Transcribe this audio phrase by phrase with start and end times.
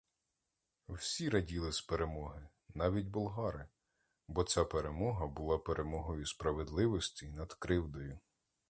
[0.89, 3.65] Всі раділи з перемоги, навіть болгари,
[4.27, 8.19] бо ця перемога була перемогою справедливості над кривдою.